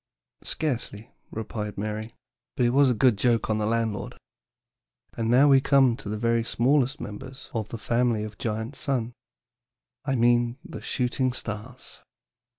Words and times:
"Scarcely," 0.41 1.11
replied 1.29 1.77
Mary; 1.77 2.15
"but 2.57 2.65
it 2.65 2.71
was 2.71 2.89
a 2.89 2.95
good 2.95 3.19
joke 3.19 3.51
on 3.51 3.59
the 3.59 3.67
landlord. 3.67 4.17
And 5.13 5.29
now 5.29 5.47
we 5.47 5.61
come 5.61 5.95
to 5.97 6.09
the 6.09 6.17
very 6.17 6.43
smallest 6.43 6.99
members 6.99 7.51
of 7.53 7.69
the 7.69 7.77
family 7.77 8.23
of 8.23 8.39
Giant 8.39 8.75
Sun. 8.75 9.13
I 10.03 10.15
mean 10.15 10.57
the 10.65 10.81
shooting 10.81 11.33
stars." 11.33 11.99